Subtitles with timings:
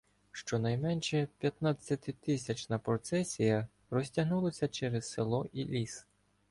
[0.31, 6.07] Щонайменше п'ятнадцятитисячна процесія розтягнулася через село і ліс.